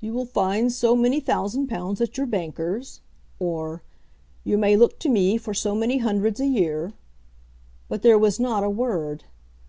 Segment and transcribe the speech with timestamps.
[0.00, 3.02] "You will find so many thousand pounds at your bankers';"
[3.38, 3.84] or,
[4.42, 6.92] "You may look to me for so many hundreds a year."
[7.88, 9.26] But there was not a word.